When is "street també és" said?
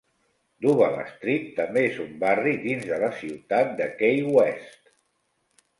1.09-1.99